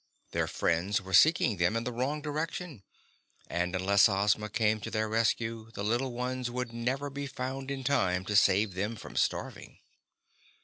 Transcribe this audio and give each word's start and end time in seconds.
Their 0.31 0.47
friends 0.47 0.99
were 0.99 1.13
seeking 1.13 1.57
them 1.57 1.75
in 1.75 1.83
the 1.83 1.91
wrong 1.91 2.23
direction 2.23 2.81
and 3.47 3.75
unless 3.75 4.09
Ozma 4.09 4.49
came 4.49 4.81
to 4.81 4.89
their 4.89 5.07
rescue 5.07 5.69
the 5.75 5.83
little 5.83 6.11
ones 6.11 6.49
would 6.49 6.73
never 6.73 7.11
be 7.11 7.27
found 7.27 7.69
in 7.69 7.83
time 7.83 8.25
to 8.25 8.35
save 8.35 8.73
them 8.73 8.95
from 8.95 9.15
starving. 9.15 9.77